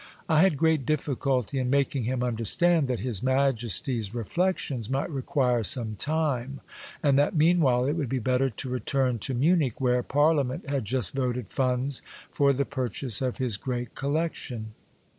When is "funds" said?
11.49-12.01